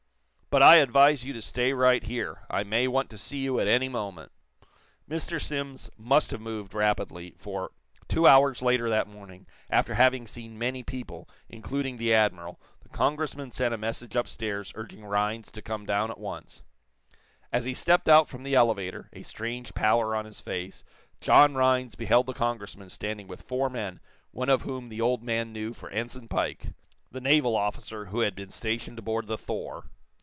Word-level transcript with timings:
"But 0.51 0.61
I 0.63 0.75
advise 0.79 1.23
you 1.23 1.31
to 1.31 1.41
stay 1.41 1.71
right 1.71 2.03
here. 2.03 2.41
I 2.49 2.63
may 2.63 2.85
want 2.85 3.09
to 3.11 3.17
see 3.17 3.37
you 3.37 3.57
at 3.61 3.69
any 3.69 3.87
moment." 3.87 4.33
Mr. 5.09 5.41
Simms 5.41 5.89
must 5.97 6.31
have 6.31 6.41
moved 6.41 6.73
rapidly, 6.73 7.33
for, 7.37 7.71
two 8.09 8.27
hours 8.27 8.61
later 8.61 8.89
that 8.89 9.07
morning, 9.07 9.47
after 9.69 9.93
having 9.93 10.27
seen 10.27 10.57
many 10.59 10.83
people, 10.83 11.29
including 11.47 11.95
the 11.95 12.13
admiral, 12.13 12.59
the 12.81 12.89
Congressman 12.89 13.51
sent 13.51 13.73
a 13.73 13.77
message 13.77 14.17
upstairs 14.17 14.73
urging 14.75 15.05
Rhinds 15.05 15.51
to 15.51 15.61
come 15.61 15.85
down 15.85 16.11
at 16.11 16.19
once. 16.19 16.63
As 17.53 17.63
he 17.63 17.73
stepped 17.73 18.09
out 18.09 18.27
from 18.27 18.43
the 18.43 18.53
elevator, 18.55 19.07
a 19.13 19.23
strange 19.23 19.73
pallor 19.73 20.13
on 20.17 20.25
his 20.25 20.41
face, 20.41 20.83
John 21.21 21.55
Rhinds 21.55 21.95
beheld 21.95 22.25
the 22.25 22.33
Congressman 22.33 22.89
standing 22.89 23.29
with 23.29 23.41
four 23.43 23.69
men 23.69 24.01
one 24.31 24.49
of 24.49 24.63
whom 24.63 24.89
the 24.89 24.99
old 24.99 25.23
man 25.23 25.53
knew 25.53 25.71
for 25.71 25.89
Ensign 25.91 26.27
Pike, 26.27 26.73
the 27.09 27.21
naval 27.21 27.55
officer 27.55 28.07
who 28.07 28.19
had 28.19 28.35
been 28.35 28.49
stationed 28.49 28.99
aboard 28.99 29.27
the 29.27 29.37
'Thor.' 29.37 29.85